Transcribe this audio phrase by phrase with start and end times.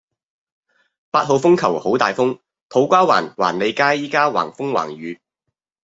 [1.11, 5.19] 八號風球好大風，土瓜灣環利街依家橫風橫雨